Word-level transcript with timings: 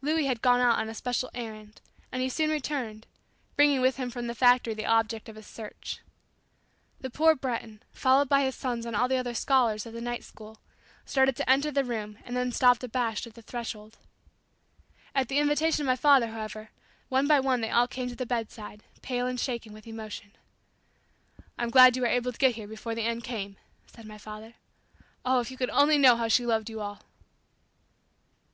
Louis 0.00 0.24
had 0.24 0.40
gone 0.40 0.60
out 0.60 0.78
on 0.78 0.88
a 0.88 0.94
special 0.94 1.28
errand, 1.34 1.82
and 2.10 2.22
he 2.22 2.30
soon 2.30 2.48
returned, 2.48 3.06
bringing 3.54 3.82
with 3.82 3.98
him 3.98 4.10
from 4.10 4.26
the 4.26 4.34
factory 4.34 4.72
the 4.72 4.86
object 4.86 5.28
of 5.28 5.36
his 5.36 5.46
search. 5.46 6.00
The 7.02 7.10
poor 7.10 7.34
Breton, 7.34 7.82
followed 7.92 8.30
by 8.30 8.40
his 8.44 8.54
sons 8.54 8.86
and 8.86 8.96
all 8.96 9.08
the 9.08 9.18
other 9.18 9.34
"scholars" 9.34 9.84
of 9.84 9.92
the 9.92 10.00
night 10.00 10.24
school, 10.24 10.62
started 11.04 11.36
to 11.36 11.50
enter 11.50 11.70
the 11.70 11.84
room 11.84 12.16
and 12.24 12.34
then 12.34 12.50
stopped 12.50 12.82
abashed 12.82 13.26
at 13.26 13.34
the 13.34 13.42
threshold. 13.42 13.98
At 15.14 15.28
the 15.28 15.36
invitation 15.36 15.82
of 15.82 15.86
my 15.86 15.96
father 15.96 16.28
however, 16.28 16.70
one 17.10 17.26
by 17.26 17.38
one 17.38 17.60
they 17.60 17.68
all 17.70 17.86
came 17.86 18.08
to 18.08 18.16
the 18.16 18.24
bedside, 18.24 18.84
pale 19.02 19.26
and 19.26 19.38
shaken 19.38 19.74
with 19.74 19.86
emotion. 19.86 20.32
"I'm 21.58 21.68
glad 21.68 21.94
you 21.94 22.00
were 22.00 22.08
able 22.08 22.32
to 22.32 22.38
get 22.38 22.54
here 22.54 22.68
before 22.68 22.94
the 22.94 23.02
end 23.04 23.22
came," 23.22 23.58
said 23.86 24.06
my 24.06 24.16
father. 24.16 24.54
"Oh, 25.26 25.40
if 25.40 25.50
you 25.50 25.58
could 25.58 25.68
only 25.68 25.98
know 25.98 26.16
how 26.16 26.26
she 26.26 26.46
loved 26.46 26.70
you 26.70 26.80
all!" 26.80 27.02